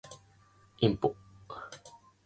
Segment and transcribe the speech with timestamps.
[0.79, 1.15] インコ